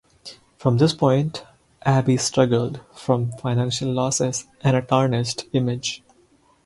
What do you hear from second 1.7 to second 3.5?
Abbey struggled from